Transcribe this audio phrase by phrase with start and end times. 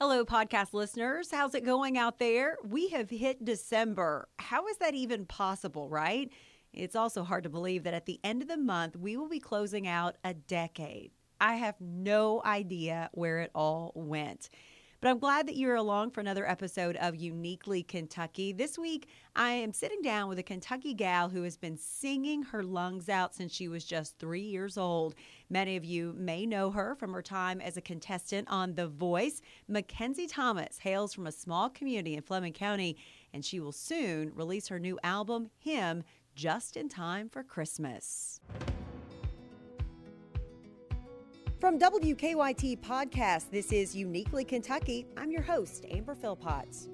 [0.00, 1.32] Hello, podcast listeners.
[1.32, 2.56] How's it going out there?
[2.64, 4.28] We have hit December.
[4.38, 6.30] How is that even possible, right?
[6.72, 9.40] It's also hard to believe that at the end of the month, we will be
[9.40, 11.10] closing out a decade.
[11.40, 14.50] I have no idea where it all went.
[15.00, 18.52] But I'm glad that you're along for another episode of Uniquely Kentucky.
[18.52, 22.64] This week, I am sitting down with a Kentucky gal who has been singing her
[22.64, 25.14] lungs out since she was just three years old.
[25.48, 29.40] Many of you may know her from her time as a contestant on The Voice.
[29.68, 32.96] Mackenzie Thomas hails from a small community in Fleming County,
[33.32, 36.02] and she will soon release her new album, Hymn,
[36.34, 38.40] just in time for Christmas.
[41.60, 45.08] From WKYT Podcast, this is Uniquely Kentucky.
[45.16, 46.86] I'm your host, Amber Philpotts.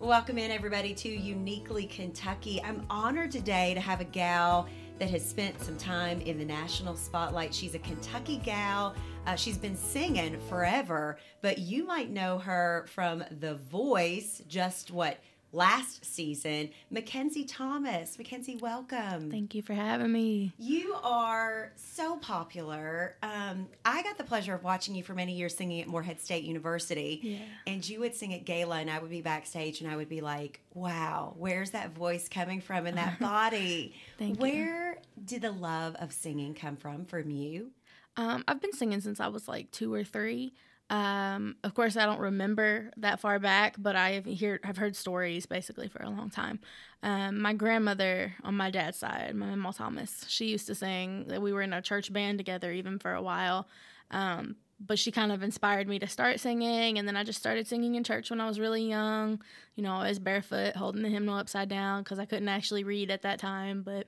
[0.00, 2.60] Welcome in, everybody, to Uniquely Kentucky.
[2.64, 4.66] I'm honored today to have a gal
[4.98, 7.54] that has spent some time in the national spotlight.
[7.54, 8.96] She's a Kentucky gal.
[9.24, 15.18] Uh, she's been singing forever, but you might know her from The Voice, just what,
[15.56, 16.68] last season.
[16.90, 18.18] Mackenzie Thomas.
[18.18, 19.30] Mackenzie, welcome.
[19.30, 20.52] Thank you for having me.
[20.58, 23.16] You are so popular.
[23.22, 26.44] Um, I got the pleasure of watching you for many years singing at Morehead State
[26.44, 27.20] University.
[27.22, 27.38] Yeah.
[27.72, 30.20] And you would sing at gala, and I would be backstage, and I would be
[30.20, 33.94] like, wow, where's that voice coming from and that body?
[34.18, 34.42] Thank you.
[34.42, 37.70] Where did the love of singing come from from you?
[38.18, 40.52] Um, I've been singing since I was like two or three.
[40.88, 44.94] Um, of course, I don't remember that far back, but I have hear have heard
[44.94, 46.60] stories basically for a long time.
[47.02, 51.24] Um, my grandmother on my dad's side, my mom Thomas, she used to sing.
[51.28, 53.66] That we were in a church band together even for a while.
[54.12, 57.66] Um, but she kind of inspired me to start singing, and then I just started
[57.66, 59.42] singing in church when I was really young.
[59.74, 63.10] You know, I was barefoot, holding the hymnal upside down because I couldn't actually read
[63.10, 63.82] at that time.
[63.82, 64.06] But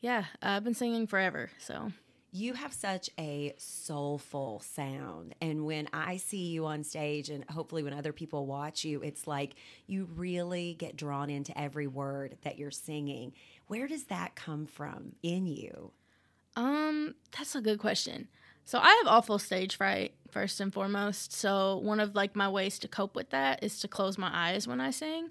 [0.00, 1.50] yeah, I've been singing forever.
[1.58, 1.90] So
[2.36, 5.36] You have such a soulful sound.
[5.40, 9.28] And when I see you on stage, and hopefully when other people watch you, it's
[9.28, 9.54] like
[9.86, 13.34] you really get drawn into every word that you're singing.
[13.68, 15.92] Where does that come from in you?
[16.56, 18.26] Um, that's a good question.
[18.64, 21.32] So I have awful stage fright first and foremost.
[21.32, 24.66] So one of like my ways to cope with that is to close my eyes
[24.66, 25.30] when I sing.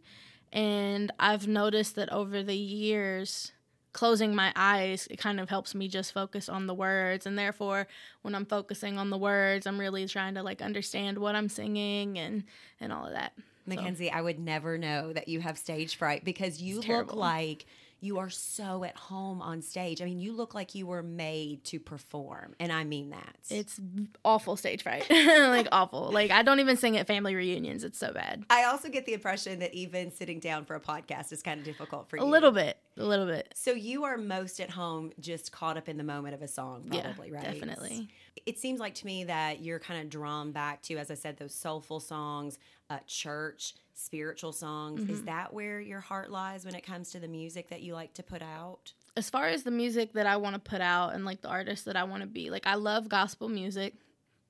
[0.54, 3.52] And I've noticed that over the years,
[3.94, 7.88] closing my eyes it kind of helps me just focus on the words and therefore
[8.24, 12.18] when I'm focusing on the words, I'm really trying to like understand what I'm singing
[12.18, 12.44] and
[12.80, 13.34] and all of that.
[13.38, 17.66] So, Mackenzie, I would never know that you have stage fright because you look like
[18.04, 20.02] you are so at home on stage.
[20.02, 23.36] I mean, you look like you were made to perform, and I mean that.
[23.50, 23.80] it's
[24.26, 25.06] awful stage fright.
[25.10, 26.12] like awful.
[26.12, 27.86] Like I don't even sing at family reunions.
[27.86, 28.44] It's so bad.
[28.50, 31.66] I also get the impression that even sitting down for a podcast is kind of
[31.66, 32.24] difficult for you.
[32.24, 32.78] A little bit.
[32.98, 33.54] A little bit.
[33.56, 36.84] So you are most at home, just caught up in the moment of a song,
[36.90, 37.54] probably, yeah, right?
[37.54, 38.10] Definitely.
[38.46, 41.38] It seems like to me that you're kind of drawn back to, as I said,
[41.38, 42.60] those soulful songs,
[42.90, 45.02] uh, church, spiritual songs.
[45.02, 45.14] Mm-hmm.
[45.14, 48.14] Is that where your heart lies when it comes to the music that you like
[48.16, 48.94] to put out?
[49.16, 51.86] As far as the music that I want to put out and like the artist
[51.86, 53.96] that I want to be, like I love gospel music.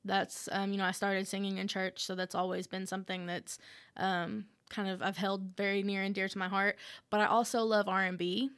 [0.06, 3.58] That's um, you know, I started singing in church, so that's always been something that's
[3.98, 6.78] um kind of I've held very near and dear to my heart.
[7.09, 8.50] But I also love R and B.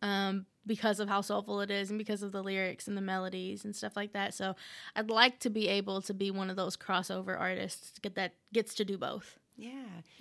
[0.00, 3.64] Um, because of how soulful it is and because of the lyrics and the melodies
[3.64, 4.34] and stuff like that.
[4.34, 4.54] So
[4.94, 8.74] I'd like to be able to be one of those crossover artists get that gets
[8.76, 9.38] to do both.
[9.56, 9.72] Yeah.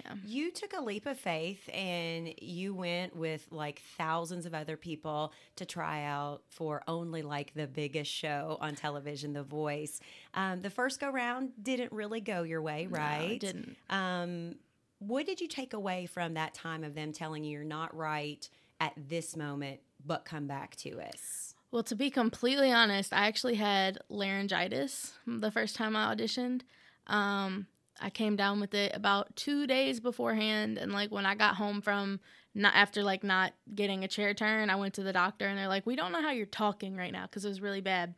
[0.03, 0.13] Yeah.
[0.25, 5.33] You took a leap of faith and you went with like thousands of other people
[5.55, 9.99] to try out for only like the biggest show on television, The Voice.
[10.33, 13.31] Um, the first go round didn't really go your way, No, right?
[13.31, 13.77] it didn't.
[13.89, 14.55] Um,
[14.99, 18.47] what did you take away from that time of them telling you you're not right
[18.79, 21.55] at this moment, but come back to us?
[21.71, 26.61] Well, to be completely honest, I actually had laryngitis the first time I auditioned.
[27.07, 27.67] Um,
[28.01, 31.81] I came down with it about two days beforehand, and like when I got home
[31.81, 32.19] from
[32.53, 35.67] not after like not getting a chair turn, I went to the doctor, and they're
[35.67, 38.15] like, "We don't know how you're talking right now because it was really bad."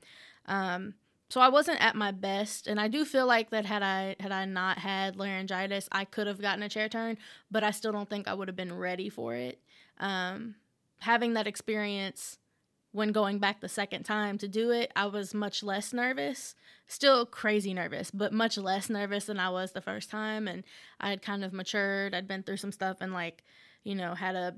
[0.47, 0.95] Um,
[1.29, 4.31] so I wasn't at my best, and I do feel like that had I had
[4.31, 7.17] I not had laryngitis, I could have gotten a chair turn,
[7.51, 9.59] but I still don't think I would have been ready for it.
[9.99, 10.55] Um,
[10.99, 12.37] having that experience
[12.93, 16.55] when going back the second time to do it, I was much less nervous.
[16.87, 20.47] Still crazy nervous, but much less nervous than I was the first time.
[20.47, 20.63] And
[20.99, 22.13] I had kind of matured.
[22.13, 23.43] I'd been through some stuff and, like,
[23.83, 24.55] you know, had a,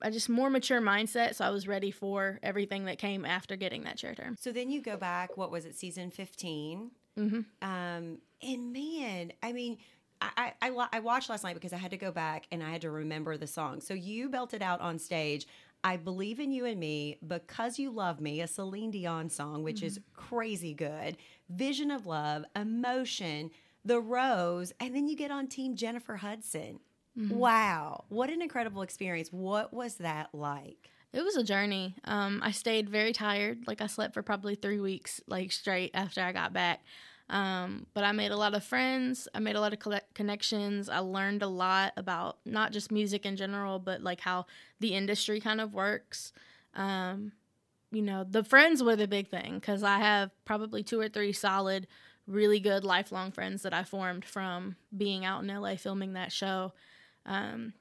[0.00, 1.34] a just more mature mindset.
[1.34, 4.36] So I was ready for everything that came after getting that chair term.
[4.38, 6.92] So then you go back, what was it, season 15?
[7.18, 7.40] Mm-hmm.
[7.68, 9.78] Um, and man, I mean,
[10.20, 12.70] I, I, I, I watched last night because I had to go back and I
[12.70, 13.80] had to remember the song.
[13.80, 15.46] So you belted out on stage.
[15.84, 19.76] I Believe in You and Me, Because You Love Me, a Celine Dion song, which
[19.76, 19.86] mm-hmm.
[19.86, 21.16] is crazy good,
[21.48, 23.50] Vision of Love, Emotion,
[23.84, 26.80] The Rose, and then you get on Team Jennifer Hudson.
[27.18, 27.36] Mm-hmm.
[27.36, 28.04] Wow.
[28.08, 29.30] What an incredible experience.
[29.32, 30.90] What was that like?
[31.12, 31.94] It was a journey.
[32.04, 33.66] Um, I stayed very tired.
[33.66, 36.80] Like I slept for probably three weeks, like straight after I got back.
[37.30, 39.28] Um, but I made a lot of friends.
[39.34, 40.88] I made a lot of connections.
[40.88, 44.46] I learned a lot about not just music in general, but like how
[44.80, 46.32] the industry kind of works.
[46.74, 47.32] Um,
[47.90, 51.32] you know, the friends were the big thing because I have probably two or three
[51.32, 51.86] solid,
[52.26, 56.72] really good lifelong friends that I formed from being out in LA filming that show.
[57.26, 57.74] Um,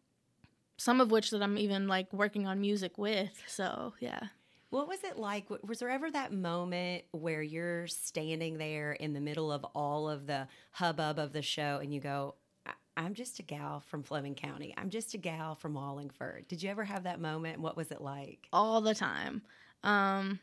[0.78, 3.42] some of which that I'm even like working on music with.
[3.48, 4.28] So yeah.
[4.72, 5.48] What was it like?
[5.68, 10.28] Was there ever that moment where you're standing there in the middle of all of
[10.28, 12.36] the hubbub of the show and you go,
[12.96, 14.74] I'm just a gal from Fleming County.
[14.78, 16.48] I'm just a gal from Wallingford.
[16.48, 17.60] Did you ever have that moment?
[17.60, 18.48] What was it like?
[18.54, 19.42] All the time.
[19.84, 20.40] Um,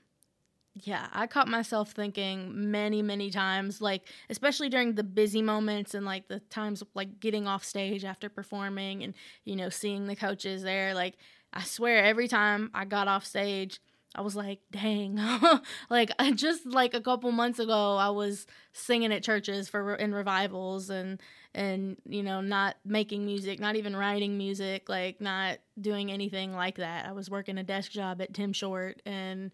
[0.75, 6.04] yeah, I caught myself thinking many, many times, like, especially during the busy moments and
[6.04, 9.14] like the times like getting off stage after performing and,
[9.44, 10.92] you know, seeing the coaches there.
[10.92, 11.16] Like,
[11.54, 13.80] I swear every time I got off stage,
[14.19, 15.20] I was like, dang.
[15.91, 20.91] like just like a couple months ago, I was singing at churches for in revivals
[20.91, 21.20] and
[21.55, 26.79] and you know, not making music, not even writing music, like not doing anything like
[26.79, 27.06] that.
[27.06, 29.53] I was working a desk job at Tim Short and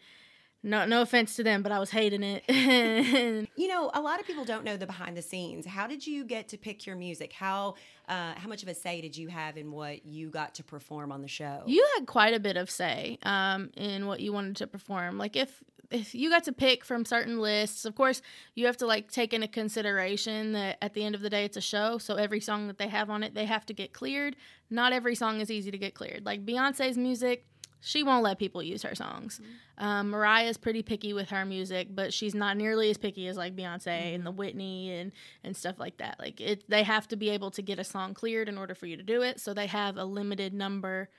[0.65, 2.43] no no offense to them but i was hating it.
[3.57, 5.65] You know a lot of people don't know the behind the scenes.
[5.65, 7.33] How did you get to pick your music?
[7.33, 7.75] How
[8.09, 11.13] uh, how much of a say did you have in what you got to perform
[11.13, 11.63] on the show?
[11.67, 15.19] You had quite a bit of say um, in what you wanted to perform.
[15.19, 18.23] Like if if you got to pick from certain lists of course
[18.55, 21.59] you have to like take into consideration that at the end of the day it's
[21.59, 24.35] a show so every song that they have on it they have to get cleared.
[24.71, 26.25] Not every song is easy to get cleared.
[26.25, 27.47] Like beyonce's music
[27.85, 29.41] she won't let people use her songs.
[29.41, 29.85] Mm-hmm.
[29.85, 33.55] Um, Mariah's pretty picky with her music, but she's not nearly as picky as like
[33.55, 34.15] Beyonce mm-hmm.
[34.15, 35.13] and the Whitney and
[35.45, 36.19] and stuff like that.
[36.19, 38.87] Like it, they have to be able to get a song cleared in order for
[38.87, 39.39] you to do it.
[39.39, 41.11] So they have a limited number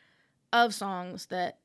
[0.51, 1.59] of songs that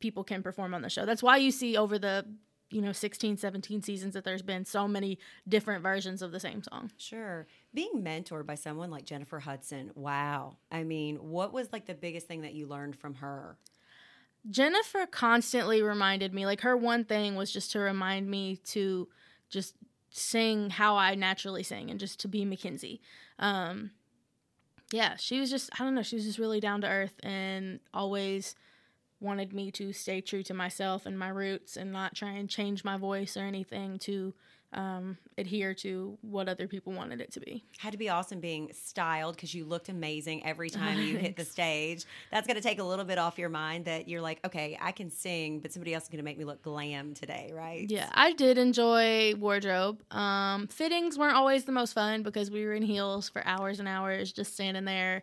[0.00, 1.06] people can perform on the show.
[1.06, 2.26] That's why you see over the
[2.70, 6.62] you know 16 17 seasons that there's been so many different versions of the same
[6.62, 11.86] song sure being mentored by someone like jennifer hudson wow i mean what was like
[11.86, 13.58] the biggest thing that you learned from her
[14.48, 19.08] Jennifer constantly reminded me, like her one thing was just to remind me to
[19.48, 19.74] just
[20.10, 23.00] sing how I naturally sing and just to be Mackenzie.
[23.38, 23.92] Um,
[24.92, 27.80] yeah, she was just, I don't know, she was just really down to earth and
[27.92, 28.54] always
[29.20, 32.84] wanted me to stay true to myself and my roots and not try and change
[32.84, 34.34] my voice or anything to
[34.74, 37.64] um, adhere to what other people wanted it to be.
[37.78, 41.44] Had to be awesome being styled because you looked amazing every time you hit the
[41.44, 42.04] stage.
[42.30, 44.92] That's going to take a little bit off your mind that you're like, okay, I
[44.92, 47.88] can sing, but somebody else is going to make me look glam today, right?
[47.88, 50.02] Yeah, I did enjoy wardrobe.
[50.12, 53.88] Um, fittings weren't always the most fun because we were in heels for hours and
[53.88, 55.22] hours, just standing there,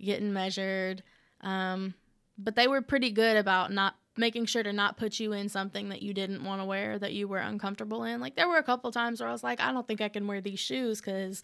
[0.00, 1.02] getting measured.
[1.40, 1.94] Um,
[2.36, 5.88] but they were pretty good about not making sure to not put you in something
[5.90, 8.20] that you didn't want to wear that you were uncomfortable in.
[8.20, 10.26] Like there were a couple times where I was like, I don't think I can
[10.26, 11.42] wear these shoes because,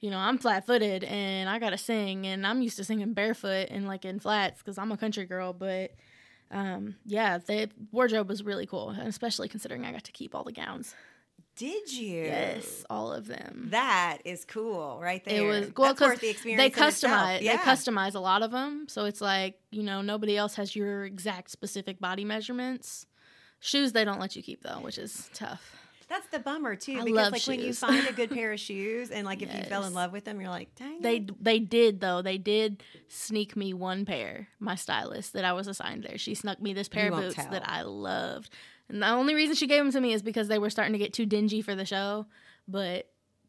[0.00, 3.68] you know, I'm flat footed and I gotta sing and I'm used to singing barefoot
[3.70, 5.52] and like in flats because I'm a country girl.
[5.52, 5.92] But
[6.50, 10.52] um, yeah, the wardrobe was really cool, especially considering I got to keep all the
[10.52, 10.94] gowns.
[11.56, 12.22] Did you?
[12.24, 13.68] Yes, all of them.
[13.70, 15.42] That is cool, right there.
[15.42, 17.40] It was well because the they customize.
[17.40, 17.56] Yeah.
[17.56, 21.04] They customize a lot of them, so it's like you know nobody else has your
[21.04, 23.06] exact specific body measurements.
[23.60, 25.76] Shoes they don't let you keep though, which is tough.
[26.08, 27.48] That's the bummer too, I because like shoes.
[27.48, 29.64] when you find a good pair of shoes and like if yes.
[29.64, 31.00] you fell in love with them, you're like, dang.
[31.00, 31.42] They it.
[31.42, 32.22] they did though.
[32.22, 34.48] They did sneak me one pair.
[34.60, 37.36] My stylist that I was assigned there, she snuck me this pair you of boots
[37.36, 38.50] that I loved.
[38.88, 40.98] And the only reason she gave them to me is because they were starting to
[40.98, 42.26] get too dingy for the show,
[42.68, 43.08] but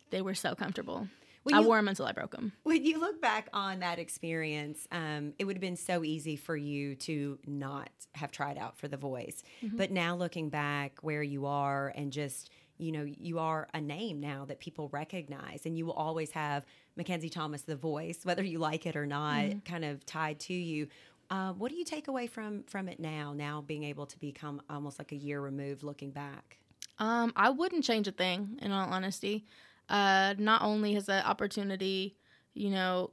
[0.10, 1.08] they were so comfortable.
[1.44, 2.52] When I you, wore them until I broke them.
[2.64, 6.58] When you look back on that experience, um, it would have been so easy for
[6.58, 9.44] you to not have tried out for The Voice.
[9.64, 9.78] Mm-hmm.
[9.78, 14.20] But now looking back where you are and just, you know, you are a name
[14.20, 16.66] now that people recognize, and you will always have
[16.98, 19.60] Mackenzie Thomas, The Voice, whether you like it or not, mm-hmm.
[19.60, 20.88] kind of tied to you.
[21.30, 23.34] Uh, what do you take away from from it now?
[23.34, 26.58] Now being able to become almost like a year removed, looking back.
[27.00, 28.58] Um, I wouldn't change a thing.
[28.62, 29.46] In all honesty,
[29.90, 32.16] uh, not only has that opportunity,
[32.54, 33.12] you know,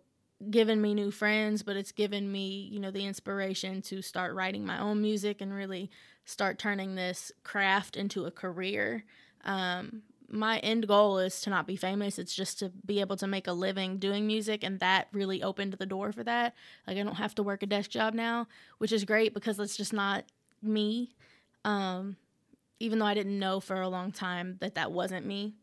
[0.50, 4.64] given me new friends, but it's given me, you know, the inspiration to start writing
[4.64, 5.90] my own music and really
[6.24, 9.04] start turning this craft into a career.
[9.44, 10.02] Um,
[10.34, 12.18] my end goal is to not be famous.
[12.18, 15.74] It's just to be able to make a living doing music, and that really opened
[15.74, 16.54] the door for that.
[16.86, 18.48] Like I don't have to work a desk job now,
[18.78, 20.24] which is great because it's just not
[20.60, 21.14] me.
[21.64, 22.16] Um,
[22.80, 25.54] even though I didn't know for a long time that that wasn't me.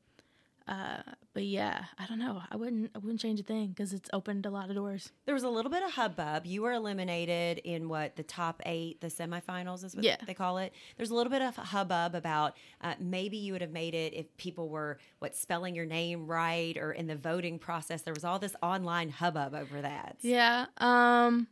[0.72, 1.02] Uh,
[1.34, 2.42] but yeah, I don't know.
[2.50, 2.92] I wouldn't.
[2.96, 5.12] I wouldn't change a thing because it's opened a lot of doors.
[5.26, 6.46] There was a little bit of hubbub.
[6.46, 10.16] You were eliminated in what the top eight, the semifinals is what Yeah.
[10.26, 10.72] they call it.
[10.96, 14.26] There's a little bit of hubbub about uh, maybe you would have made it if
[14.38, 18.04] people were what spelling your name right or in the voting process.
[18.04, 20.16] There was all this online hubbub over that.
[20.22, 20.68] Yeah.
[20.78, 21.48] Um.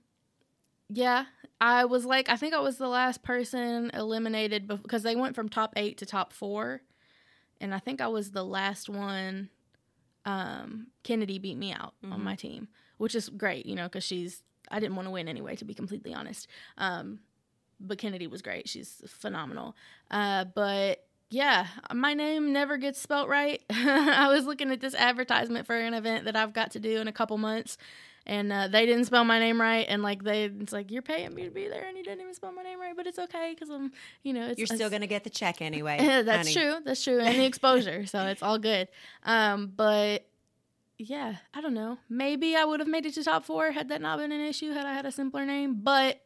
[0.91, 1.25] Yeah,
[1.61, 5.47] I was like, I think I was the last person eliminated because they went from
[5.47, 6.81] top eight to top four,
[7.61, 9.49] and I think I was the last one.
[10.25, 12.23] Um, Kennedy beat me out on Mhm.
[12.23, 14.43] my team, which is great, you know, because she's.
[14.71, 16.47] I didn't want to win anyway, to be completely honest.
[16.77, 17.21] Um,
[17.79, 18.69] but Kennedy was great.
[18.69, 19.75] She's phenomenal.
[20.11, 23.63] Uh, but yeah, my name never gets spelt right.
[23.69, 27.07] I was looking at this advertisement for an event that I've got to do in
[27.07, 27.77] a couple months,
[28.25, 29.85] and uh, they didn't spell my name right.
[29.89, 32.33] And like they, it's like you're paying me to be there, and you didn't even
[32.33, 33.91] spell my name right, but it's okay because I'm,
[34.23, 35.97] you know, it's You're still to get the check anyway.
[36.23, 36.53] that's honey.
[36.53, 36.77] true.
[36.83, 37.19] That's true.
[37.19, 38.05] And the exposure.
[38.05, 38.87] so it's all good.
[39.23, 40.25] Um, but
[40.97, 41.97] yeah, I don't know.
[42.09, 44.73] Maybe I would have made it to top four had that not been an issue,
[44.73, 45.79] had I had a simpler name.
[45.81, 46.21] But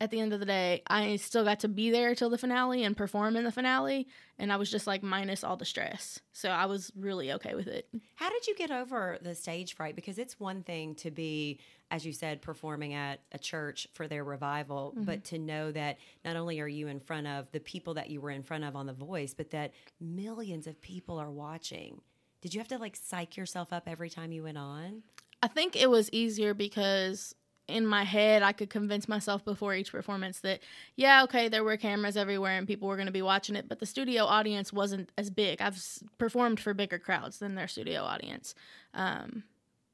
[0.00, 2.84] at the end of the day, I still got to be there till the finale
[2.84, 4.08] and perform in the finale.
[4.38, 6.18] And I was just like minus all the stress.
[6.32, 7.86] So I was really okay with it.
[8.16, 9.94] How did you get over the stage fright?
[9.94, 14.24] Because it's one thing to be, as you said, performing at a church for their
[14.24, 15.04] revival, Mm-hmm.
[15.04, 18.22] but to know that not only are you in front of the people that you
[18.22, 22.00] were in front of on The Voice, but that millions of people are watching.
[22.40, 25.02] Did you have to like psych yourself up every time you went on?
[25.42, 27.34] I think it was easier because
[27.70, 30.60] in my head I could convince myself before each performance that
[30.96, 33.78] yeah, okay, there were cameras everywhere and people were going to be watching it, but
[33.78, 35.60] the studio audience wasn't as big.
[35.62, 35.82] I've
[36.18, 38.54] performed for bigger crowds than their studio audience.
[38.94, 39.44] Um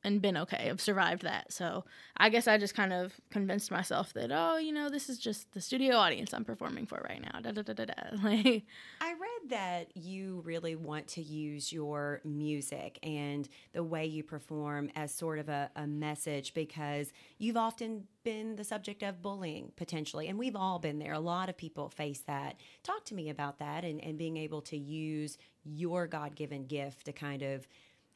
[0.06, 0.68] and been okay.
[0.70, 1.52] I've survived that.
[1.52, 1.84] So,
[2.16, 5.52] I guess I just kind of convinced myself that oh, you know, this is just
[5.52, 7.40] the studio audience I'm performing for right now.
[7.40, 7.94] Da da da da da.
[8.22, 8.64] Like
[9.00, 14.90] I read that you really want to use your music and the way you perform
[14.96, 20.28] as sort of a, a message because you've often been the subject of bullying potentially,
[20.28, 21.12] and we've all been there.
[21.12, 22.56] A lot of people face that.
[22.82, 27.06] Talk to me about that and, and being able to use your God given gift
[27.06, 27.66] to kind of.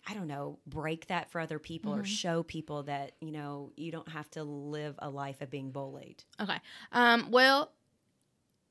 [0.07, 3.93] I don't know, break that for other people or show people that, you know, you
[3.93, 6.25] don't have to live a life of being bullied.
[6.41, 6.57] Okay.
[6.93, 7.71] Um, well,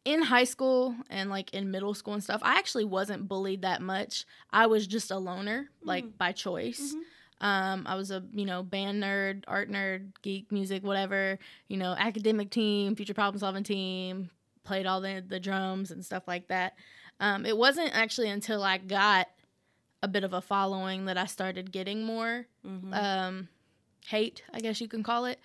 [0.06, 3.82] in high school and like in middle school and stuff, I actually wasn't bullied that
[3.82, 4.26] much.
[4.52, 6.96] I was just a loner, like by choice.
[7.42, 11.38] Um, I was a you know band nerd, art nerd, geek, music, whatever.
[11.68, 14.30] You know, academic team, future problem solving team.
[14.64, 16.74] Played all the the drums and stuff like that.
[17.20, 19.28] Um, it wasn't actually until I got
[20.02, 22.46] a bit of a following that I started getting more
[22.94, 23.48] um,
[24.08, 25.40] hate, I guess you can call it.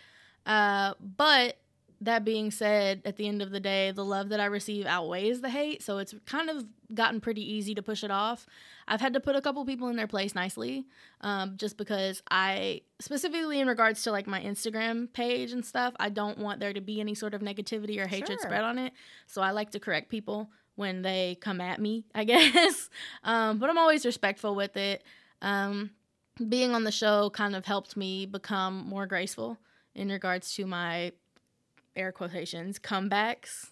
[0.47, 1.57] Uh, but
[2.01, 5.41] that being said, at the end of the day, the love that I receive outweighs
[5.41, 8.47] the hate, so it's kind of gotten pretty easy to push it off.
[8.87, 10.85] I've had to put a couple people in their place nicely,
[11.23, 16.11] um, just because I, specifically in regards to like my Instagram page and stuff, I
[16.11, 18.49] don't want there to be any sort of negativity or hatred Sure.
[18.49, 18.93] spread on it.
[19.27, 22.89] So I like to correct people when they come at me, I guess.
[23.23, 25.03] um, but I'm always respectful with it.
[25.43, 25.91] Um,
[26.49, 29.59] being on the show kind of helped me become more graceful
[29.95, 31.13] in regards to my
[31.95, 33.71] air quotations comebacks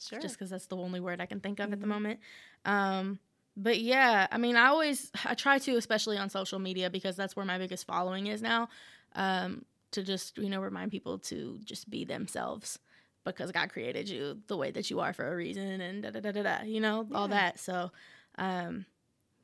[0.00, 0.18] Sure.
[0.20, 2.20] just because that's the only word i can think of at the moment
[2.64, 3.18] um,
[3.56, 7.34] but yeah i mean i always i try to especially on social media because that's
[7.36, 8.68] where my biggest following is now
[9.16, 12.78] um, to just you know remind people to just be themselves
[13.24, 16.20] because god created you the way that you are for a reason and da da
[16.20, 17.90] da da, da you know all that so
[18.38, 18.84] um,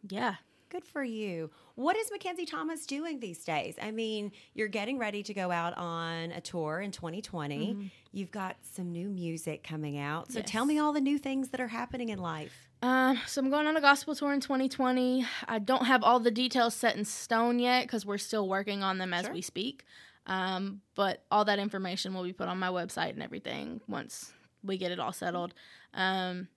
[0.08, 0.36] yeah
[0.70, 1.52] Good for you.
[1.76, 3.76] What is Mackenzie Thomas doing these days?
[3.80, 7.92] I mean, you're getting ready to go out on a tour in 2020.
[8.10, 10.32] You've got some new music coming out.
[10.32, 12.68] So tell me all the new things that are happening in life.
[12.82, 15.24] Um, so I'm going on a gospel tour in 2020.
[15.46, 18.98] I don't have all the details set in stone yet because we're still working on
[18.98, 19.32] them as Sure.
[19.34, 19.84] we speak.
[20.26, 24.78] Um, but all that information will be put on my website and everything once we
[24.78, 25.54] get it all settled.
[25.92, 26.48] Um,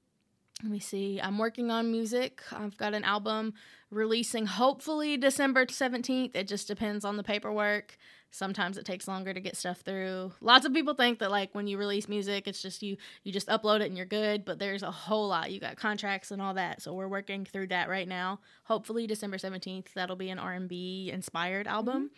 [0.64, 1.22] let me see.
[1.22, 2.42] I'm working on music.
[2.52, 3.54] I've got an album
[3.92, 6.36] releasing hopefully December 17th.
[6.36, 7.98] It just depends on the paperwork.
[8.32, 10.34] Sometimes it takes longer to get stuff through.
[10.42, 13.48] Lots of people think that like when you release music, it's just you you just
[13.48, 15.52] upload it and you're good, but there's a whole lot.
[15.52, 16.82] You got contracts and all that.
[16.82, 18.40] So we're working through that right now.
[18.64, 22.10] Hopefully December 17th, that'll be an R&B inspired album.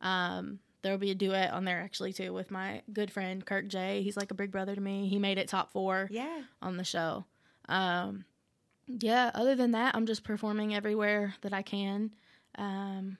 [0.00, 4.02] Um There'll be a duet on there actually too with my good friend Kirk Jay.
[4.02, 5.08] He's like a big brother to me.
[5.08, 6.42] He made it top four Yeah.
[6.60, 7.24] on the show.
[7.68, 8.24] Um,
[8.88, 12.12] yeah, other than that, I'm just performing everywhere that I can.
[12.58, 13.16] Um,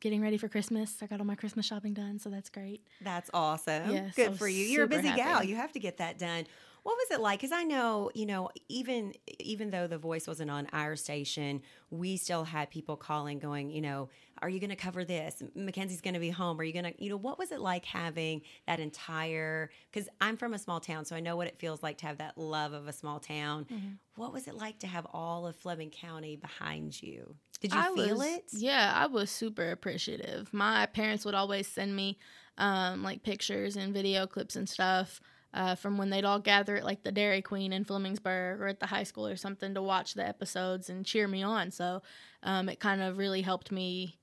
[0.00, 0.96] getting ready for Christmas.
[1.00, 2.86] I got all my Christmas shopping done, so that's great.
[3.00, 3.90] That's awesome.
[3.90, 4.64] Yeah, Good for you.
[4.66, 5.22] You're a busy happy.
[5.22, 5.44] gal.
[5.44, 6.44] You have to get that done.
[6.82, 7.38] What was it like?
[7.40, 12.18] Because I know, you know, even even though the voice wasn't on our station, we
[12.18, 14.10] still had people calling, going, you know,
[14.44, 15.42] are you going to cover this?
[15.54, 16.60] Mackenzie's going to be home.
[16.60, 19.70] Are you going to, you know, what was it like having that entire?
[19.90, 22.18] Because I'm from a small town, so I know what it feels like to have
[22.18, 23.64] that love of a small town.
[23.64, 23.92] Mm-hmm.
[24.16, 27.36] What was it like to have all of Fleming County behind you?
[27.62, 28.44] Did you I feel was- it?
[28.52, 30.52] Yeah, I was super appreciative.
[30.52, 32.18] My parents would always send me
[32.58, 35.22] um, like pictures and video clips and stuff
[35.54, 38.80] uh, from when they'd all gather at like the Dairy Queen in Flemingsburg or at
[38.80, 41.70] the high school or something to watch the episodes and cheer me on.
[41.70, 42.02] So
[42.42, 44.18] um, it kind of really helped me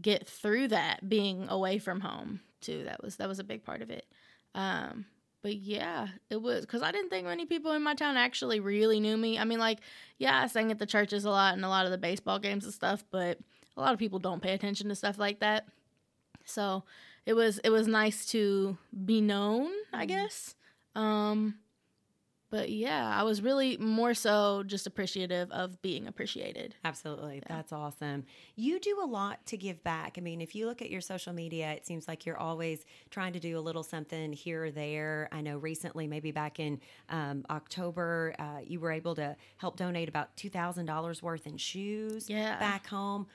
[0.00, 2.84] get through that being away from home too.
[2.84, 4.06] That was that was a big part of it.
[4.54, 5.06] Um,
[5.42, 8.98] but yeah, it was because I didn't think many people in my town actually really
[8.98, 9.38] knew me.
[9.38, 9.78] I mean, like,
[10.18, 12.64] yeah, I sang at the churches a lot and a lot of the baseball games
[12.64, 13.38] and stuff, but
[13.76, 15.66] a lot of people don't pay attention to stuff like that.
[16.44, 16.84] So
[17.26, 20.54] it was it was nice to be known, I guess.
[20.94, 21.56] Um,
[22.56, 26.74] but yeah, I was really more so just appreciative of being appreciated.
[26.84, 27.42] Absolutely.
[27.46, 28.24] That's awesome.
[28.54, 30.14] You do a lot to give back.
[30.16, 33.34] I mean, if you look at your social media, it seems like you're always trying
[33.34, 35.28] to do a little something here or there.
[35.32, 40.08] I know recently, maybe back in um, October, uh, you were able to help donate
[40.08, 42.58] about $2,000 worth in shoes Yeah.
[42.58, 43.26] back home.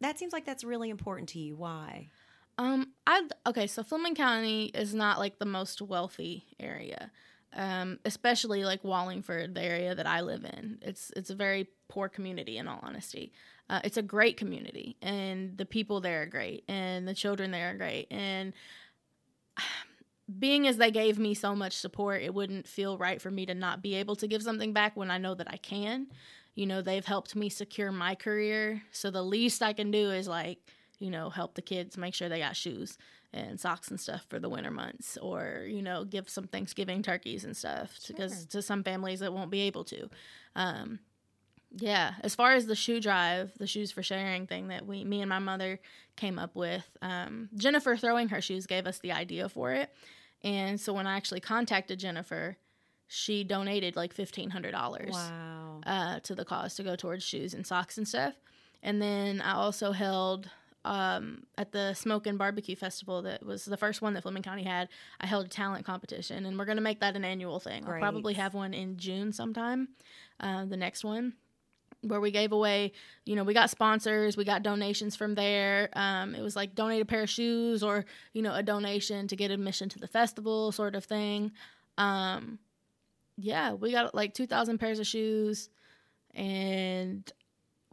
[0.00, 1.54] That seems like that's really important to you.
[1.56, 2.10] Why?
[2.58, 3.66] Um, I okay.
[3.66, 7.12] So Fleming County is not like the most wealthy area,
[7.54, 10.78] um, especially like Wallingford, the area that I live in.
[10.82, 12.58] It's it's a very poor community.
[12.58, 13.32] In all honesty,
[13.70, 17.70] uh, it's a great community, and the people there are great, and the children there
[17.70, 18.52] are great, and
[20.38, 23.54] being as they gave me so much support, it wouldn't feel right for me to
[23.54, 26.08] not be able to give something back when I know that I can.
[26.56, 30.26] You know, they've helped me secure my career, so the least I can do is
[30.26, 30.58] like
[30.98, 32.96] you know, help the kids make sure they got shoes
[33.32, 37.44] and socks and stuff for the winter months, or you know, give some Thanksgiving turkeys
[37.44, 40.08] and stuff because to some families it won't be able to.
[40.54, 41.00] Um,
[41.78, 45.20] yeah, as far as the shoe drive, the shoes for sharing thing that we, me
[45.20, 45.78] and my mother
[46.16, 49.90] came up with, um, Jennifer throwing her shoes gave us the idea for it,
[50.42, 52.56] and so when I actually contacted Jennifer,
[53.08, 55.80] she donated like fifteen hundred dollars Wow.
[55.84, 58.34] uh, to the cause to go towards shoes and socks and stuff.
[58.82, 60.48] And then I also held
[60.86, 64.62] um, at the Smoke and Barbecue Festival that was the first one that Fleming County
[64.62, 64.88] had.
[65.20, 67.84] I held a talent competition, and we're going to make that an annual thing.
[67.84, 69.88] I'll probably have one in June sometime,
[70.40, 71.34] uh, the next one.
[72.02, 72.92] Where we gave away,
[73.24, 75.88] you know, we got sponsors, we got donations from there.
[75.94, 79.34] Um, it was like donate a pair of shoes or, you know, a donation to
[79.34, 81.50] get admission to the festival, sort of thing.
[81.98, 82.60] Um,
[83.36, 85.68] yeah, we got like 2,000 pairs of shoes
[86.36, 87.32] and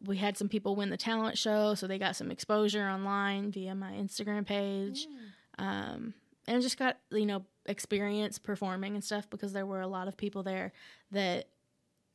[0.05, 3.73] we had some people win the talent show, so they got some exposure online via
[3.75, 5.07] my Instagram page.
[5.57, 6.13] Um,
[6.47, 10.17] and just got, you know, experience performing and stuff because there were a lot of
[10.17, 10.73] people there
[11.11, 11.47] that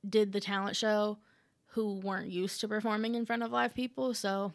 [0.08, 1.18] did the talent show
[1.68, 4.12] who weren't used to performing in front of live people.
[4.12, 4.52] So,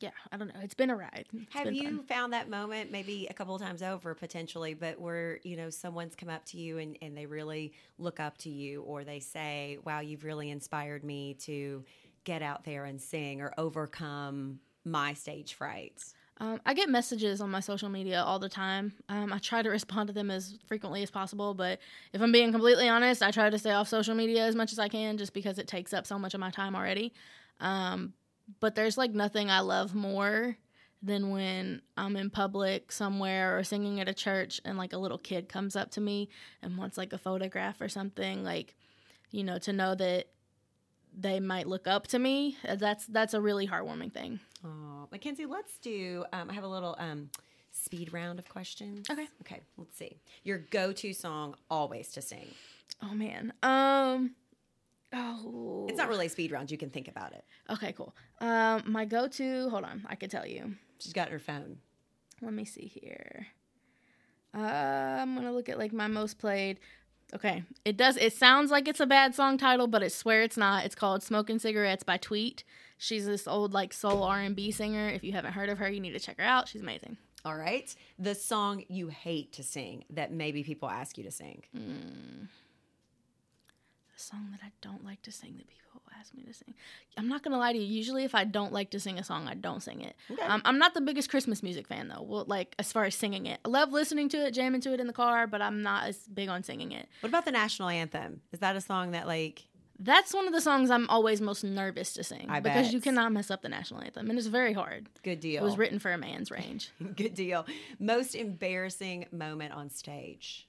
[0.00, 0.60] yeah, I don't know.
[0.62, 1.26] It's been a ride.
[1.32, 2.02] It's Have you fun.
[2.04, 6.14] found that moment maybe a couple of times over potentially, but where, you know, someone's
[6.14, 9.78] come up to you and, and they really look up to you or they say,
[9.84, 11.84] wow, you've really inspired me to
[12.26, 16.12] get out there and sing or overcome my stage frights?
[16.38, 18.92] Um, I get messages on my social media all the time.
[19.08, 21.78] Um, I try to respond to them as frequently as possible, but
[22.12, 24.78] if I'm being completely honest, I try to stay off social media as much as
[24.78, 27.14] I can just because it takes up so much of my time already.
[27.60, 28.12] Um,
[28.60, 30.58] but there's like nothing I love more
[31.02, 35.18] than when I'm in public somewhere or singing at a church and like a little
[35.18, 36.28] kid comes up to me
[36.62, 38.44] and wants like a photograph or something.
[38.44, 38.74] Like,
[39.30, 40.26] you know, to know that
[41.16, 42.56] they might look up to me.
[42.68, 44.40] uh, That's that's a really heartwarming thing.
[44.64, 46.24] Oh, Mackenzie, let's do.
[46.32, 47.30] Um, I have a little um,
[47.72, 49.08] speed round of questions.
[49.10, 49.26] Okay.
[49.42, 49.60] Okay.
[49.78, 50.18] Let's see.
[50.44, 52.48] Your go-to song always to sing.
[53.02, 53.52] Oh man.
[53.62, 54.34] Um.
[55.12, 55.86] Oh.
[55.88, 56.70] It's not really a speed round.
[56.70, 57.44] You can think about it.
[57.70, 57.92] Okay.
[57.92, 58.14] Cool.
[58.40, 58.82] Um.
[58.86, 59.68] My go-to.
[59.70, 60.04] Hold on.
[60.08, 60.74] I could tell you.
[60.98, 61.78] She's got her phone.
[62.42, 63.46] Let me see here.
[64.54, 64.58] Uh,
[65.20, 66.80] I'm gonna look at like my most played.
[67.34, 67.64] Okay.
[67.84, 68.16] It does.
[68.16, 70.84] It sounds like it's a bad song title, but I swear it's not.
[70.84, 72.64] It's called "Smoking Cigarettes" by Tweet.
[72.98, 75.08] She's this old like soul R&B singer.
[75.08, 76.68] If you haven't heard of her, you need to check her out.
[76.68, 77.16] She's amazing.
[77.44, 77.94] All right.
[78.18, 81.62] The song you hate to sing that maybe people ask you to sing.
[81.76, 82.46] Hmm.
[84.16, 85.86] A song that I don't like to sing that people
[86.18, 86.74] ask me to sing.
[87.16, 87.84] I'm not gonna lie to you.
[87.84, 90.16] Usually, if I don't like to sing a song, I don't sing it.
[90.30, 90.42] Okay.
[90.42, 92.22] Um, I'm not the biggest Christmas music fan though.
[92.22, 95.00] Well, like as far as singing it, I love listening to it, jamming to it
[95.00, 97.08] in the car, but I'm not as big on singing it.
[97.20, 98.42] What about the national anthem?
[98.52, 99.64] Is that a song that like
[99.98, 102.92] That's one of the songs I'm always most nervous to sing I because bet.
[102.94, 105.08] you cannot mess up the national anthem, and it's very hard.
[105.22, 105.62] Good deal.
[105.62, 106.90] It was written for a man's range.
[107.16, 107.66] Good deal.
[107.98, 110.66] Most embarrassing moment on stage.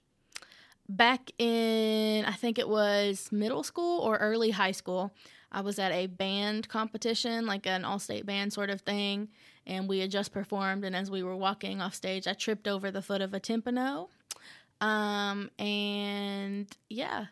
[0.89, 5.13] Back in I think it was middle school or early high school.
[5.51, 9.29] I was at a band competition, like an all-state band sort of thing,
[9.65, 10.83] and we had just performed.
[10.83, 14.09] And as we were walking off stage, I tripped over the foot of a timpano,
[14.81, 17.27] um, and yeah,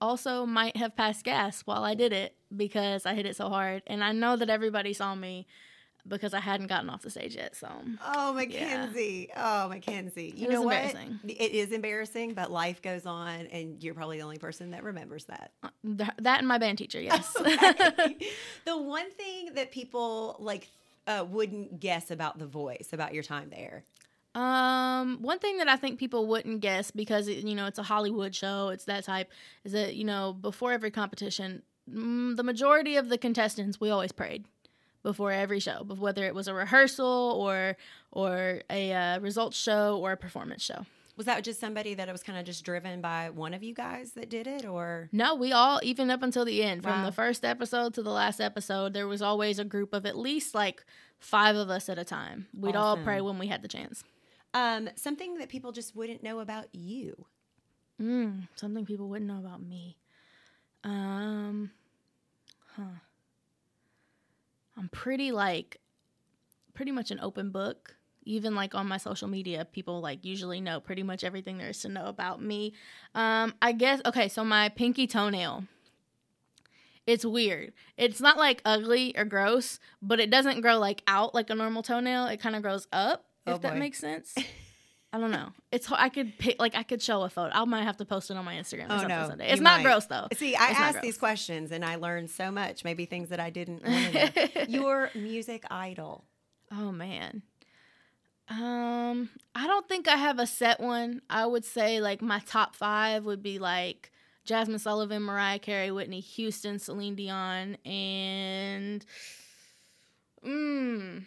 [0.00, 3.82] also might have passed gas while I did it because I hit it so hard.
[3.86, 5.46] And I know that everybody saw me
[6.06, 7.56] because I hadn't gotten off the stage yet.
[7.56, 7.68] So
[8.04, 9.30] Oh, Mackenzie.
[9.36, 10.32] Oh, Mackenzie.
[10.36, 10.74] You It know what?
[10.76, 11.20] embarrassing.
[11.24, 15.24] It is embarrassing, but life goes on, and you're probably the only person that remembers
[15.24, 15.52] that.
[15.62, 17.34] uh, th- that and my band teacher, yes.
[17.40, 18.16] Okay.
[18.64, 20.68] the one thing that people like
[21.06, 23.84] uh, wouldn't guess about the voice, about your time there.
[24.34, 27.84] Um, one thing that I think people wouldn't guess because it, you know it's a
[27.84, 29.30] Hollywood show, it's that type,
[29.64, 34.10] is that you know before every competition, mm, the majority of the contestants we always
[34.12, 34.44] prayed
[35.04, 37.76] before every show, but whether it was a rehearsal or
[38.10, 40.84] or a uh, results show or a performance show.
[41.16, 43.72] Was that just somebody that it was kind of just driven by one of you
[43.72, 47.12] guys that did it, or No, we all even up until the end, from the
[47.12, 50.84] first episode to the last episode, there was always a group of at least like
[51.20, 52.48] five of us at a time.
[52.58, 54.02] We'd all pray when we had the chance.
[54.54, 57.26] um, something that people just wouldn't know about you?
[58.02, 59.96] Mm, something people wouldn't know about me.
[60.82, 61.70] Um,
[62.76, 62.98] huh.
[64.76, 65.78] I'm pretty like,
[66.74, 67.96] pretty much an open book.
[68.26, 71.80] Even like on my social media, people like usually know pretty much everything there is
[71.80, 72.72] to know about me.
[73.14, 74.28] Um, I guess okay.
[74.28, 75.64] So my pinky toenail.
[77.06, 77.74] It's weird.
[77.98, 81.82] It's not like ugly or gross, but it doesn't grow like out like a normal
[81.82, 82.26] toenail.
[82.28, 83.26] It kind of grows up.
[83.46, 84.34] oh If Oh, that makes sense.
[85.14, 85.50] I don't know.
[85.70, 87.54] It's I could pick like I could show a photo.
[87.54, 89.78] I might have to post it on my Instagram or Oh, no, you It's not
[89.78, 89.82] might.
[89.84, 90.26] gross though.
[90.34, 92.82] See, I It's asked these questions and I learned so much.
[92.82, 94.64] Maybe things that I didn't know.
[94.66, 96.24] Your music idol.
[96.72, 97.42] Oh man.
[98.48, 101.22] Um, I don't think I have a set one.
[101.30, 104.10] I would say like my top five would be like
[104.48, 109.04] Jazmine Sullivan, Mariah Carey, Whitney Houston, Celine Dion, and
[110.44, 111.24] mm,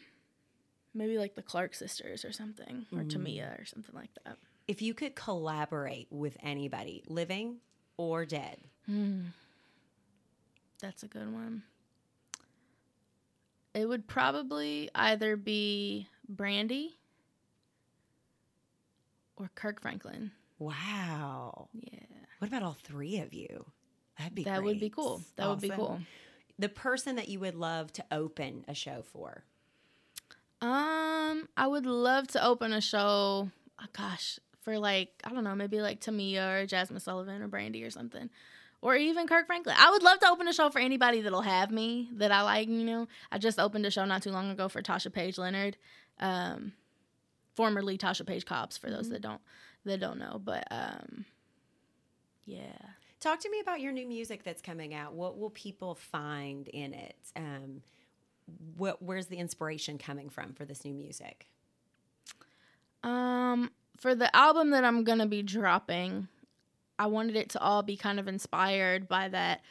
[0.97, 3.09] maybe like the Clark sisters or something, or Mm.
[3.11, 4.37] Tamia or something like that.
[4.67, 7.57] If you could collaborate with anybody, living
[7.97, 9.27] or dead, Hmm.
[10.79, 11.63] That's a good one.
[13.73, 16.97] It would probably either be Brandy
[19.35, 20.31] or Kirk Franklin.
[20.59, 21.69] wow.
[21.73, 21.99] Yeah.
[22.39, 23.65] What about all three of you?
[24.17, 25.21] That'd be that would be cool.
[25.35, 25.99] That would be cool.
[26.59, 29.43] The person that you would love to open a show for.
[30.61, 33.49] Um, I would love to open a show.
[33.79, 37.83] oh, gosh, for like I don't know, maybe like Tamia or Jazmine Sullivan or Brandy
[37.83, 38.29] or something,
[38.81, 39.75] or even Kirk Franklin.
[39.77, 42.67] I would love to open a show for anybody that'll have me that I like.
[42.67, 45.77] You know, I just opened a show not too long ago for Tasha Page Leonard,
[46.19, 46.73] um,
[47.55, 48.77] formerly Tasha Page Cobbs.
[48.77, 49.41] For those that don't
[49.85, 51.25] that don't know, but um,
[52.45, 52.77] yeah.
[53.19, 55.13] Talk to me about your new music that's coming out.
[55.13, 57.15] What will people find in it?
[57.35, 57.81] Um,
[58.75, 61.47] what, where's the inspiration coming from for this new music?
[63.03, 66.27] Um, for the album that I'm gonna be dropping,
[66.99, 69.61] I wanted it to all be kind of inspired by that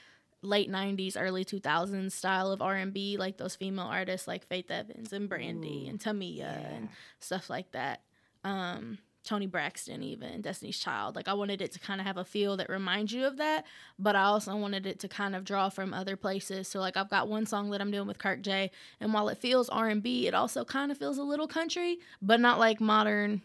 [0.43, 5.29] late '90s, early 2000s style of R&B, like those female artists like Faith Evans and
[5.29, 6.75] Brandy Ooh, and Tamia yeah.
[6.75, 6.89] and
[7.21, 8.03] stuff like that.
[8.45, 11.17] Um, Toni Braxton, even Destiny's Child.
[11.17, 13.67] Like I wanted it to kind of have a feel that reminds you of that,
[13.99, 16.69] but I also wanted it to kind of draw from other places.
[16.69, 19.39] So like I've got one song that I'm doing with Kirk Jay, and while it
[19.39, 23.43] feels R&B, it also kind of feels a little country, but not like modern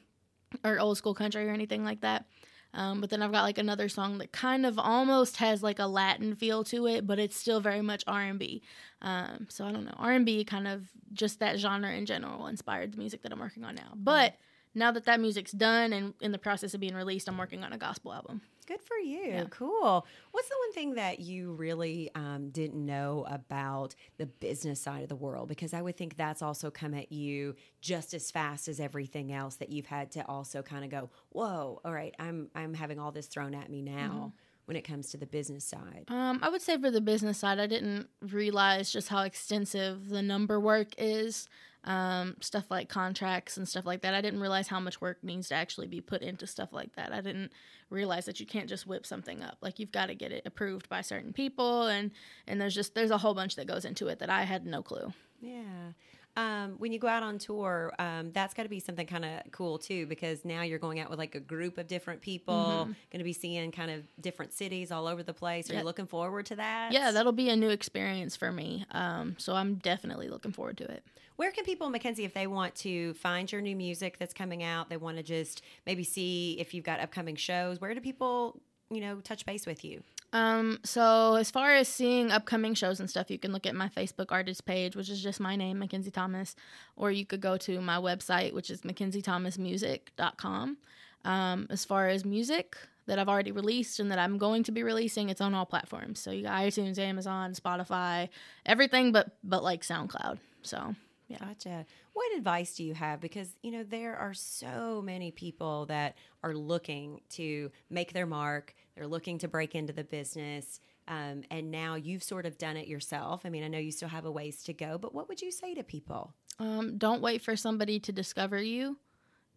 [0.63, 2.25] or old school country or anything like that.
[2.73, 5.87] Um, but then I've got like another song that kind of almost has like a
[5.87, 8.61] Latin feel to it, but it's still very much R and B.
[9.01, 12.47] Um, so I don't know, R and B kind of just that genre in general
[12.47, 13.91] inspired the music that I'm working on now.
[13.95, 14.35] But
[14.73, 17.73] now that that music's done and in the process of being released, I'm working on
[17.73, 18.41] a gospel album.
[18.67, 19.27] Good for you.
[19.27, 19.45] Yeah.
[19.49, 20.05] Cool.
[20.31, 25.09] What's the one thing that you really um, didn't know about the business side of
[25.09, 25.49] the world?
[25.49, 29.55] Because I would think that's also come at you just as fast as everything else
[29.55, 33.11] that you've had to also kind of go, whoa, all right, I'm I'm having all
[33.11, 34.33] this thrown at me now
[34.65, 36.05] when it comes to the business side.
[36.07, 40.21] Um, I would say for the business side, I didn't realize just how extensive the
[40.21, 41.49] number work is.
[41.83, 44.13] Um, stuff like contracts and stuff like that.
[44.13, 47.11] I didn't realize how much work needs to actually be put into stuff like that.
[47.11, 47.51] I didn't
[47.89, 49.57] realize that you can't just whip something up.
[49.61, 52.11] Like you've got to get it approved by certain people, and
[52.45, 54.83] and there's just there's a whole bunch that goes into it that I had no
[54.83, 55.11] clue.
[55.41, 55.93] Yeah.
[56.37, 59.51] Um, when you go out on tour, um, that's got to be something kind of
[59.51, 62.91] cool too, because now you're going out with like a group of different people, Mm-hmm.
[63.11, 65.69] going to be seeing kind of different cities all over the place.
[65.69, 65.79] Are Yeah.
[65.79, 66.93] you looking forward to that?
[66.93, 68.85] Yeah, that'll be a new experience for me.
[68.91, 71.03] Um, so I'm definitely looking forward to it.
[71.35, 74.89] Where can people, Mackenzie, if they want to find your new music that's coming out,
[74.89, 79.01] they want to just maybe see if you've got upcoming shows, where do people, you
[79.01, 80.01] know, touch base with you?
[80.33, 83.89] Um, so as far as seeing upcoming shows and stuff, you can look at my
[83.89, 86.55] Facebook artist page, which is just my name, Mackenzie Thomas,
[86.95, 90.77] or you could go to my website, which is mackenziethomasmusic.com.
[91.23, 94.83] Um, as far as music that I've already released and that I'm going to be
[94.83, 96.19] releasing, it's on all platforms.
[96.19, 98.29] So you got iTunes, Amazon, Spotify,
[98.65, 100.39] everything but but like SoundCloud.
[100.63, 100.95] So
[101.31, 101.37] yeah.
[101.39, 101.85] Gotcha.
[102.13, 103.21] What advice do you have?
[103.21, 108.75] Because, you know, there are so many people that are looking to make their mark,
[109.01, 110.79] they're looking to break into the business.
[111.07, 113.41] Um, and now you've sort of done it yourself.
[113.45, 115.51] I mean, I know you still have a ways to go, but what would you
[115.51, 116.35] say to people?
[116.59, 118.99] Um, don't wait for somebody to discover you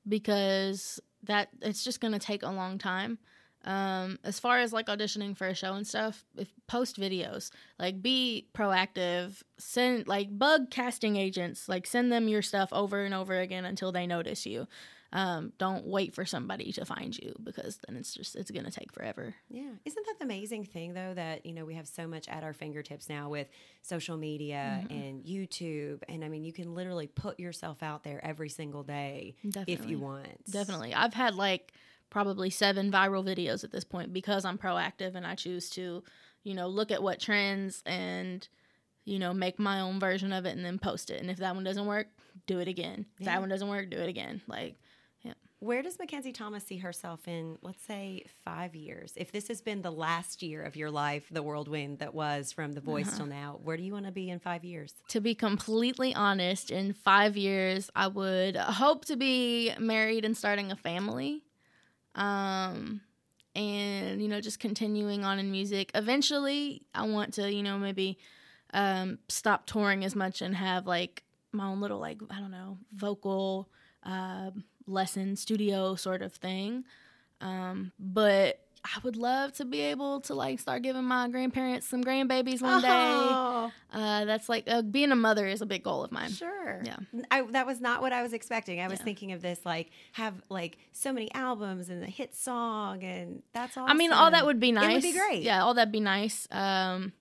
[0.08, 3.18] because that it's just going to take a long time.
[3.66, 8.00] Um, as far as like auditioning for a show and stuff, if post videos, like
[8.00, 13.38] be proactive, send like bug casting agents, like send them your stuff over and over
[13.38, 14.66] again until they notice you.
[15.14, 18.92] Um, don't wait for somebody to find you because then it's just it's gonna take
[18.92, 19.34] forever.
[19.48, 19.70] Yeah.
[19.84, 22.52] Isn't that the amazing thing, though, that, you know, we have so much at our
[22.52, 23.48] fingertips now with
[23.82, 26.02] social media and YouTube.
[26.08, 29.36] And I mean, you can literally put yourself out there every single day
[29.68, 30.50] if you want.
[30.50, 30.92] Definitely.
[30.94, 31.72] I've had like
[32.10, 36.02] probably seven viral videos at this point because I'm proactive and I choose to,
[36.42, 38.46] you know, look at what trends and,
[39.04, 41.20] you know, make my own version of it and then post it.
[41.20, 42.08] And if that one doesn't work,
[42.46, 43.06] do it again.
[43.20, 43.34] If Yeah.
[43.34, 44.42] that one doesn't work, do it again.
[44.48, 44.76] Like,
[45.60, 49.14] Where does Mackenzie Thomas see herself in, let's say, five years?
[49.16, 52.72] If this has been the last year of your life, the whirlwind that was from
[52.72, 53.16] The Voice Uh-huh.
[53.18, 54.92] till now, where do you want to be in five years?
[55.08, 60.70] to be completely honest, in five years, I would hope to be married and starting
[60.70, 61.44] a family.
[62.14, 63.00] Um,
[63.56, 65.90] and, you know, just continuing on in music.
[65.94, 68.18] Eventually, I want to, you know, maybe
[68.72, 72.78] um, stop touring as much and have like my own little, like, I don't know,
[72.92, 73.68] vocal
[74.02, 74.50] uh,
[74.86, 76.84] lesson studio sort of thing.
[77.40, 82.04] Um, but I would love to be able to like start giving my grandparents some
[82.04, 82.88] grandbabies one day.
[82.90, 86.30] Oh, Uh, that's like uh, being a mother is a big goal of mine.
[86.30, 86.82] sure.
[86.84, 86.96] Yeah.
[87.30, 88.80] I, that was not what I was expecting.
[88.80, 89.04] I was Yeah.
[89.04, 93.76] thinking of this like have like so many albums and a hit song, and that's
[93.78, 93.86] all.
[93.88, 94.90] I mean, all that would be nice.
[94.90, 95.42] It would be great.
[95.42, 96.46] Yeah, all that'd be nice.
[96.50, 97.12] Um,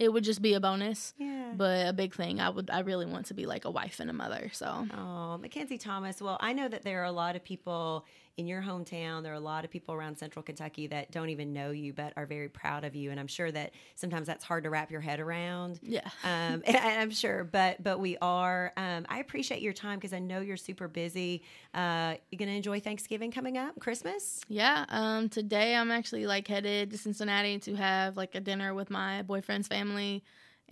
[0.00, 1.52] it would just be a bonus, Yeah.
[1.54, 2.40] but a big thing.
[2.40, 2.70] I would.
[2.70, 4.50] I really want to be like a wife and a mother.
[4.52, 6.20] So Oh, Mackenzie Thomas.
[6.20, 8.04] Well, I know that there are a lot of people
[8.36, 9.22] in your hometown.
[9.22, 12.12] There are a lot of people around Central Kentucky that don't even know you, but
[12.16, 13.10] are very proud of you.
[13.10, 15.80] And I'm sure that sometimes that's hard to wrap your head around.
[15.82, 16.08] yeah.
[16.24, 18.72] Um, and I'm sure, but but we are.
[18.76, 21.42] Um, I appreciate your time because I know you're super busy.
[21.74, 24.40] Uh, you gonna enjoy Thanksgiving coming up, Christmas?
[24.48, 28.88] Yeah, um, today I'm actually like headed to Cincinnati to have like a dinner with
[28.88, 30.22] my boyfriend's family,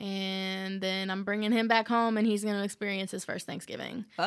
[0.00, 4.04] and then I'm bringing him back home, and he's gonna experience his first Thanksgiving.
[4.18, 4.24] Oh,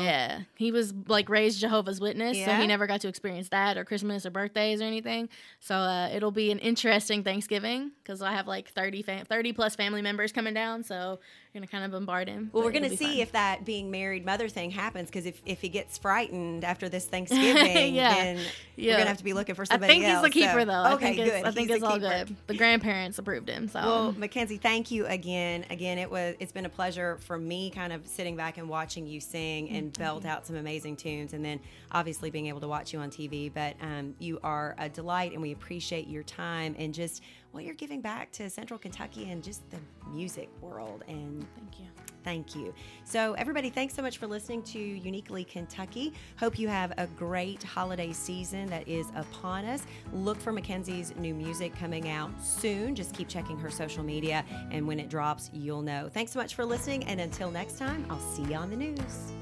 [0.00, 3.84] Yeah, he was like raised Jehovah's Witness, so he never got to experience that or
[3.84, 5.28] Christmas or birthdays or anything.
[5.60, 9.74] So uh, it'll be an interesting Thanksgiving because I have like 30, fam- 30 plus
[9.74, 11.18] family members coming down, so
[11.52, 12.50] we're gonna kind of bombard him.
[12.52, 13.16] Well, we're gonna see fun.
[13.18, 17.04] if that being married mother thing happens because if, if he gets frightened after this
[17.08, 18.14] Thanksgiving, Yeah.
[18.14, 18.36] then
[18.76, 19.92] we're going to have to be looking for somebody.
[19.94, 19.98] Else.
[20.04, 20.94] I think he's the keeper so- though.
[20.94, 21.44] Okay, I think it's, good.
[21.46, 22.24] I think He's it's all keeper.
[22.26, 22.36] good.
[22.46, 25.64] The grandparents approved him, so Well, Mackenzie, thank you again.
[25.70, 29.06] Again, it was it's been a pleasure for me kind of sitting back and watching
[29.06, 31.58] you sing and belt out some amazing tunes and then
[31.90, 35.42] obviously being able to watch you on TV, but um, you are a delight and
[35.42, 39.68] we appreciate your time and just what you're giving back to Central Kentucky and just
[39.70, 39.78] the
[40.10, 41.86] music world and thank you.
[42.24, 42.74] Thank you.
[43.04, 46.12] So, everybody, thanks so much for listening to Uniquely Kentucky.
[46.38, 49.86] Hope you have a great holiday season that is upon us.
[50.12, 52.94] Look for Mackenzie's new music coming out soon.
[52.94, 56.10] Just keep checking her social media, and when it drops, you'll know.
[56.12, 59.32] Thanks so much for listening, and until next time, I'll see you on the news.